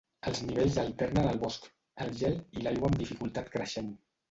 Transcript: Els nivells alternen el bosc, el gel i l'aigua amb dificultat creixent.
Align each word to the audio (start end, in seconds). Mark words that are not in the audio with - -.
Els 0.29 0.39
nivells 0.45 0.77
alternen 0.83 1.27
el 1.33 1.37
bosc, 1.43 1.69
el 2.07 2.11
gel 2.23 2.41
i 2.57 2.65
l'aigua 2.65 2.91
amb 2.91 3.01
dificultat 3.05 3.55
creixent. 3.59 3.97